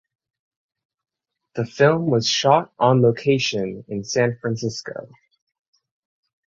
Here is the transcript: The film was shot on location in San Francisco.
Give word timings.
The 1.53 1.63
film 1.67 2.07
was 2.09 2.27
shot 2.27 2.73
on 2.79 3.03
location 3.03 3.85
in 3.87 4.03
San 4.03 4.35
Francisco. 4.41 5.11